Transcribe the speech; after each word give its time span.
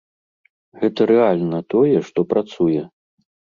Гэта 0.83 1.07
рэальна 1.11 1.61
тое, 1.75 1.95
што 2.09 2.19
працуе. 2.35 2.81